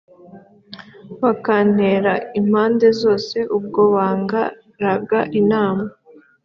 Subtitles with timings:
[1.21, 4.29] bukantera impande zose ubwo bang
[4.83, 5.85] raga inama